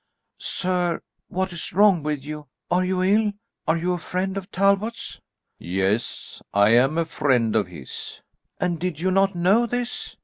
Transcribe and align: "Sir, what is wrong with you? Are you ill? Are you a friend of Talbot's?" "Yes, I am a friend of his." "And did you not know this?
"Sir, 0.39 1.03
what 1.27 1.53
is 1.53 1.73
wrong 1.73 2.01
with 2.01 2.23
you? 2.25 2.47
Are 2.71 2.83
you 2.83 3.03
ill? 3.03 3.33
Are 3.67 3.77
you 3.77 3.93
a 3.93 3.99
friend 3.99 4.35
of 4.35 4.49
Talbot's?" 4.49 5.19
"Yes, 5.59 6.41
I 6.55 6.69
am 6.69 6.97
a 6.97 7.05
friend 7.05 7.55
of 7.55 7.67
his." 7.67 8.19
"And 8.59 8.79
did 8.79 8.99
you 8.99 9.11
not 9.11 9.35
know 9.35 9.67
this? 9.67 10.15